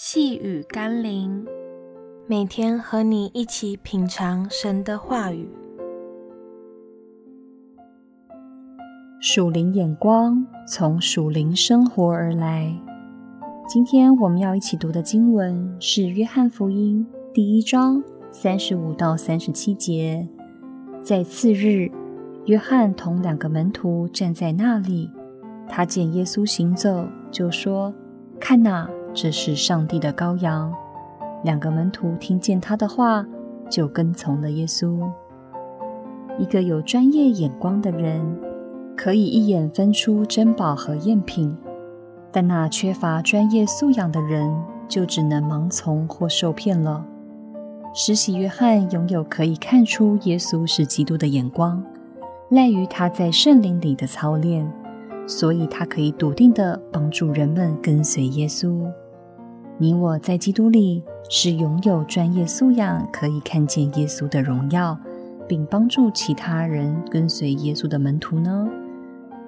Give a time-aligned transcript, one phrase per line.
[0.00, 1.44] 细雨甘霖，
[2.28, 5.50] 每天和你一起品尝神的话语。
[9.20, 12.72] 属灵眼光从属灵生活而来。
[13.66, 17.04] 今天我们要一起读的经文是《约翰福音》
[17.34, 20.28] 第一章三十五到三十七节。
[21.02, 21.90] 在次日，
[22.44, 25.10] 约翰同两个门徒站在那里，
[25.68, 27.92] 他见耶稣行走，就说
[28.38, 30.72] ：“看哪！”这是上帝的羔羊。
[31.44, 33.24] 两个门徒听见他的话，
[33.70, 35.08] 就跟从了耶稣。
[36.38, 38.20] 一个有专业眼光的人，
[38.96, 41.56] 可以一眼分出珍宝和赝品；
[42.30, 44.52] 但那缺乏专业素养的人，
[44.88, 47.04] 就只能盲从或受骗了。
[47.94, 51.82] 施洗约翰拥有可以看出耶稣是基督的眼光，
[52.50, 54.70] 赖于他在圣灵里的操练，
[55.28, 58.90] 所以他可以笃定的帮助人们跟随耶稣。
[59.76, 64.98] 你我在基督里是拥有专业素养，可以看见耶稣的荣耀，
[65.46, 68.66] 并帮助其他人跟随耶稣的门徒呢？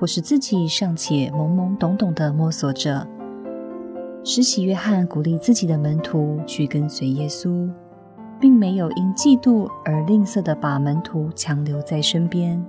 [0.00, 3.06] 或是自己尚且懵懵懂懂地摸索着？
[4.24, 7.70] 施洗约翰鼓励自己的门徒去跟随耶稣，
[8.40, 12.64] 并没有因嫉妒而吝啬地把门徒强留在身边，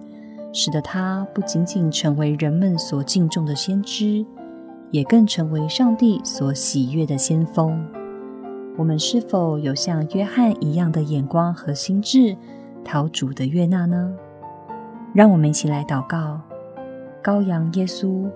[0.51, 4.25] 使得他不仅仅成为人们所敬重的先知。
[4.89, 7.85] 也更成为上帝所喜悦的先锋。
[8.77, 12.37] 我们是否有像约翰一样的眼光和心智，
[12.85, 14.15] 讨主的悦纳呢？
[15.13, 16.39] 让我们一起来祷告：
[17.21, 18.29] 羔羊耶稣，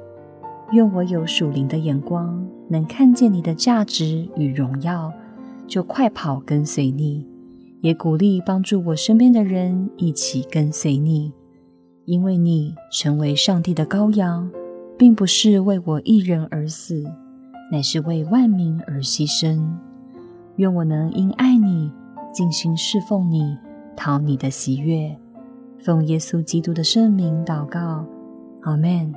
[0.71, 5.13] 愿我有属灵的眼光，能看见你的价值与荣耀，
[5.67, 7.25] 就快跑跟随你。
[7.79, 11.31] 也鼓励帮助我身边的人一起跟随你，
[12.11, 14.51] 因为你成为上帝的羔羊。
[15.01, 17.03] 并不是为我一人而死，
[17.71, 19.59] 乃是为万民而牺牲。
[20.57, 21.91] 愿我能因爱你，
[22.31, 23.57] 尽心侍奉你，
[23.95, 25.17] 讨你的喜悦。
[25.79, 28.05] 奉耶稣基督的圣名祷告，
[28.61, 29.11] 阿门。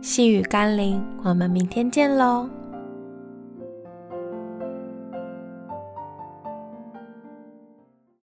[0.00, 2.48] 细雨甘霖，我们明天见喽。